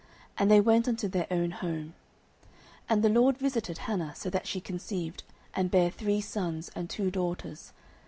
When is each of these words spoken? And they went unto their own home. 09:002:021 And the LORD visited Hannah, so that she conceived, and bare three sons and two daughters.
And 0.35 0.49
they 0.49 0.59
went 0.59 0.87
unto 0.87 1.07
their 1.07 1.27
own 1.29 1.51
home. 1.51 1.93
09:002:021 2.89 2.89
And 2.89 3.03
the 3.03 3.09
LORD 3.09 3.37
visited 3.37 3.77
Hannah, 3.77 4.15
so 4.15 4.31
that 4.31 4.47
she 4.47 4.59
conceived, 4.59 5.23
and 5.53 5.69
bare 5.69 5.91
three 5.91 6.21
sons 6.21 6.71
and 6.75 6.89
two 6.89 7.11
daughters. 7.11 7.71